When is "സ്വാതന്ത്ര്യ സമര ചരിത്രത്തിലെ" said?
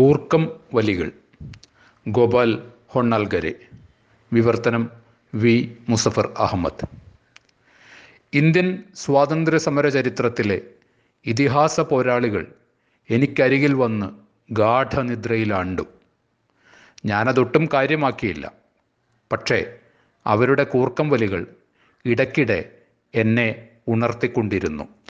8.94-10.60